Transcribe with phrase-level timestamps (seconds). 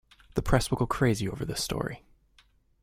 [0.33, 2.01] The press will go crazy over this story.